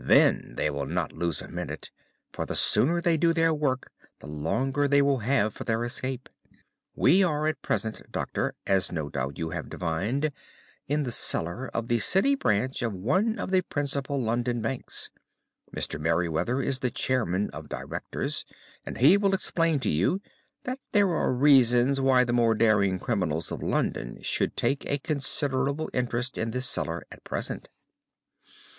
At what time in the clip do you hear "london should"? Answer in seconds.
23.62-24.56